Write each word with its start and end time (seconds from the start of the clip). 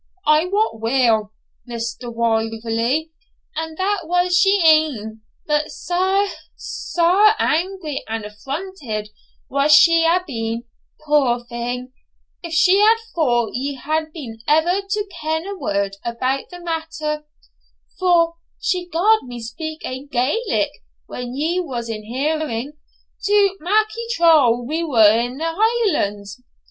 'I 0.25 0.45
wot 0.45 0.81
weel, 0.81 1.31
Mr. 1.69 2.11
Wauverley, 2.11 3.11
and 3.55 3.77
that 3.77 4.07
was 4.07 4.35
she 4.35 4.59
e'en; 4.65 5.21
but 5.45 5.69
sair, 5.69 6.27
sair 6.55 7.35
angry 7.37 8.03
and 8.07 8.25
affronted 8.25 9.09
wad 9.47 9.69
she 9.69 10.01
hae 10.01 10.17
been, 10.25 10.63
puir 11.05 11.45
thing, 11.47 11.93
if 12.41 12.51
she 12.51 12.79
had 12.79 12.97
thought 13.13 13.51
ye 13.53 13.75
had 13.75 14.11
been 14.11 14.39
ever 14.47 14.81
to 14.89 15.07
ken 15.21 15.45
a 15.45 15.55
word 15.55 15.97
about 16.03 16.49
the 16.49 16.59
matter; 16.59 17.27
for 17.99 18.37
she 18.59 18.87
gar'd 18.89 19.21
me 19.25 19.39
speak 19.39 19.83
aye 19.85 20.05
Gaelic 20.09 20.71
when 21.05 21.35
ye 21.35 21.59
was 21.59 21.89
in 21.89 22.05
hearing, 22.05 22.73
to 23.25 23.55
mak 23.59 23.89
ye 23.95 24.09
trow 24.15 24.63
we 24.63 24.83
were 24.83 25.11
in 25.19 25.37
the 25.37 25.45
Hielands. 25.83 26.41